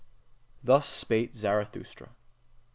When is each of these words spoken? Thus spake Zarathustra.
Thus 0.63 0.87
spake 0.89 1.35
Zarathustra. 1.35 2.09